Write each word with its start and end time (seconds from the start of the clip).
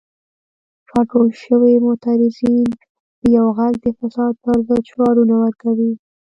راټول 0.91 1.27
شوي 1.43 1.73
معترضین 1.85 2.67
په 3.17 3.25
یو 3.37 3.47
غږ 3.57 3.73
د 3.83 3.85
فساد 3.97 4.33
پر 4.43 4.55
ضد 4.67 4.81
شعارونه 4.89 5.35
ورکوي. 5.43 5.93